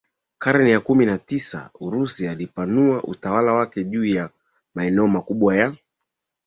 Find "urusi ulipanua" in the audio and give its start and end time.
1.79-3.03